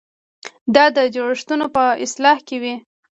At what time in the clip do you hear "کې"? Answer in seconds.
2.47-2.57